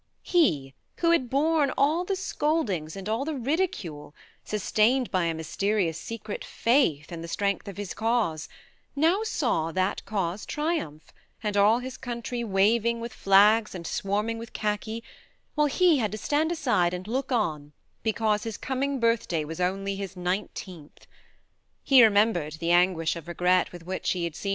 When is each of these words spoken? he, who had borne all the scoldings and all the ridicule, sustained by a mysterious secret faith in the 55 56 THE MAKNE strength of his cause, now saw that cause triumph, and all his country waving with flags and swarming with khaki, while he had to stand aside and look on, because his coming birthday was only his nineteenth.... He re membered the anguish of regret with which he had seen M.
he, 0.23 0.73
who 0.97 1.11
had 1.11 1.29
borne 1.29 1.71
all 1.77 2.03
the 2.03 2.15
scoldings 2.15 2.95
and 2.95 3.07
all 3.07 3.23
the 3.23 3.35
ridicule, 3.35 4.15
sustained 4.43 5.11
by 5.11 5.25
a 5.25 5.33
mysterious 5.35 5.95
secret 5.99 6.43
faith 6.43 7.11
in 7.11 7.21
the 7.21 7.27
55 7.27 7.61
56 7.65 7.67
THE 7.67 7.67
MAKNE 7.67 7.67
strength 7.67 7.67
of 7.67 7.77
his 7.77 7.93
cause, 7.93 8.49
now 8.95 9.21
saw 9.21 9.71
that 9.71 10.03
cause 10.05 10.47
triumph, 10.47 11.13
and 11.43 11.55
all 11.55 11.77
his 11.77 11.97
country 11.97 12.43
waving 12.43 12.99
with 12.99 13.13
flags 13.13 13.75
and 13.75 13.85
swarming 13.85 14.39
with 14.39 14.53
khaki, 14.53 15.03
while 15.53 15.67
he 15.67 15.99
had 15.99 16.11
to 16.13 16.17
stand 16.17 16.51
aside 16.51 16.95
and 16.95 17.07
look 17.07 17.31
on, 17.31 17.71
because 18.01 18.41
his 18.41 18.57
coming 18.57 18.99
birthday 18.99 19.45
was 19.45 19.61
only 19.61 19.95
his 19.95 20.17
nineteenth.... 20.17 21.05
He 21.83 22.01
re 22.01 22.09
membered 22.09 22.53
the 22.53 22.71
anguish 22.71 23.15
of 23.15 23.27
regret 23.27 23.71
with 23.71 23.85
which 23.85 24.13
he 24.13 24.23
had 24.23 24.35
seen 24.35 24.49
M. 24.49 24.49